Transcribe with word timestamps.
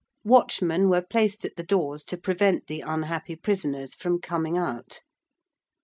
Watchmen 0.23 0.89
were 0.89 1.03
placed 1.03 1.45
at 1.45 1.57
the 1.57 1.63
doors 1.63 2.03
to 2.05 2.17
prevent 2.17 2.65
the 2.65 2.81
unhappy 2.81 3.35
prisoners 3.35 3.93
from 3.93 4.19
coming 4.19 4.57
out. 4.57 5.01